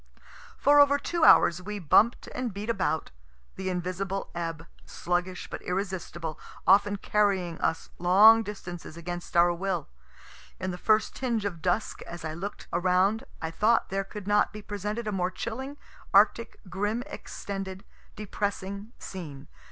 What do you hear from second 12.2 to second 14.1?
I look'd around, I thought there